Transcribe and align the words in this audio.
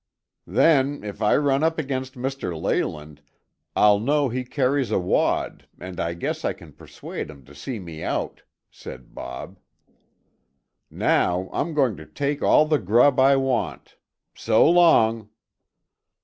"Then, 0.47 1.03
if 1.03 1.21
I 1.21 1.37
run 1.37 1.61
up 1.63 1.77
against 1.77 2.15
Mr. 2.15 2.59
Leyland, 2.59 3.21
I'll 3.75 3.99
know 3.99 4.29
he 4.29 4.43
carries 4.43 4.89
a 4.89 4.97
wad 4.97 5.67
and 5.79 5.99
I 5.99 6.15
guess 6.15 6.43
I 6.43 6.53
can 6.53 6.73
persuade 6.73 7.29
him 7.29 7.45
to 7.45 7.53
see 7.53 7.77
me 7.79 8.01
out," 8.03 8.41
said 8.71 9.13
Bob. 9.13 9.59
"Now 10.89 11.51
I'm 11.53 11.75
going 11.75 11.97
to 11.97 12.07
take 12.07 12.41
all 12.41 12.65
the 12.65 12.79
grub 12.79 13.19
I 13.19 13.35
want. 13.35 13.95
So 14.33 14.67
long!" 14.67 15.29